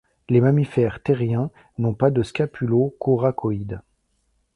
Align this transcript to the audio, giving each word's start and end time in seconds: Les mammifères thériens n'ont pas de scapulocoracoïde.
Les 0.29 0.41
mammifères 0.41 1.03
thériens 1.03 1.51
n'ont 1.77 1.93
pas 1.93 2.09
de 2.09 2.23
scapulocoracoïde. 2.23 3.81